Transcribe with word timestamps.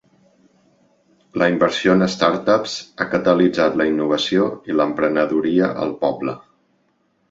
La 1.41 1.49
inversió 1.57 1.93
en 1.99 2.07
startups 2.15 2.79
ha 2.97 3.09
catalitzat 3.13 3.79
la 3.83 3.89
innovació 3.93 4.51
i 4.73 4.81
la 4.83 4.93
emprenedoria 4.93 5.75
al 5.87 5.99
poble. 6.05 6.41